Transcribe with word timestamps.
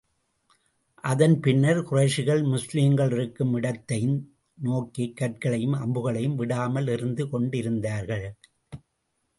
அதன் 1.03 1.35
பின்னர், 1.39 1.81
குறைஷிகள் 1.81 2.41
முஸ்லிம்கள் 2.43 3.11
இருக்கும் 3.11 3.53
இடத்தைந் 3.57 4.15
நோக்கிக் 4.57 5.15
கற்களையும் 5.21 5.77
அம்புகளையும் 5.77 6.35
விடாமல் 6.35 6.87
எறிந்து 6.87 7.29
கொண்டிருந்தார்கள். 7.29 8.27